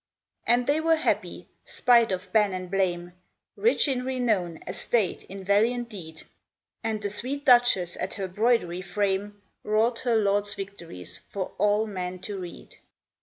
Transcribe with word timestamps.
And 0.47 0.65
they 0.65 0.79
were 0.81 0.95
happy, 0.95 1.47
spite 1.63 2.11
of 2.11 2.33
ban 2.33 2.53
and 2.53 2.71
blame, 2.71 3.13
Rich 3.55 3.87
in 3.87 4.03
renown, 4.03 4.57
estate, 4.65 5.25
in 5.25 5.43
valiant 5.43 5.89
deed; 5.89 6.23
And 6.83 6.99
the 7.03 7.09
sweet 7.11 7.45
Duchess 7.45 7.97
at 7.97 8.15
her 8.15 8.27
broidery 8.27 8.81
frame 8.81 9.43
Wrought 9.63 9.99
her 9.99 10.15
lord's 10.15 10.55
victories 10.55 11.19
for 11.29 11.53
all 11.59 11.85
men 11.85 12.17
to 12.21 12.39
read. 12.39 12.77